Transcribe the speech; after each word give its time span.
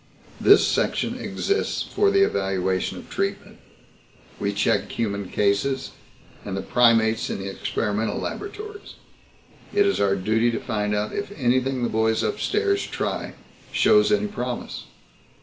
This 0.39 0.65
section 0.65 1.13
exists 1.19 1.83
for 1.83 2.09
the 2.09 2.23
evaluation 2.23 2.97
of 2.97 3.07
treatment. 3.07 3.59
We 4.39 4.51
check 4.51 4.87
the 4.87 4.95
human 4.95 5.29
cases, 5.29 5.91
and 6.43 6.57
the 6.57 6.63
primates 6.63 7.29
in 7.29 7.37
the 7.37 7.47
experimental 7.47 8.17
laboratories. 8.17 8.95
It 9.71 9.85
is 9.85 9.99
our 9.99 10.15
duty 10.15 10.49
to 10.53 10.59
find 10.59 10.95
out 10.95 11.13
if 11.13 11.31
anything 11.37 11.83
the 11.83 11.89
boys 11.89 12.23
upstairs 12.23 12.83
try 12.87 13.35
shows 13.71 14.11
any 14.11 14.25
promise. 14.25 14.85